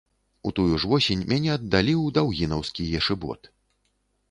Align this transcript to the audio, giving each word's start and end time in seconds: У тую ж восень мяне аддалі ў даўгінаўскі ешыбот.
У 0.49 0.53
тую 0.59 0.71
ж 0.83 0.89
восень 0.93 1.21
мяне 1.33 1.51
аддалі 1.57 1.95
ў 1.99 2.07
даўгінаўскі 2.17 2.89
ешыбот. 3.01 3.41